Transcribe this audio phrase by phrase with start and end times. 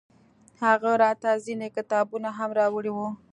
[0.63, 3.07] هغه راته ځينې کتابونه هم راوړي وو.